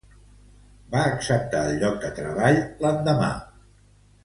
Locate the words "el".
1.67-1.77